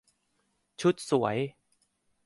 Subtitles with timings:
[0.81, 1.37] ชุดสวย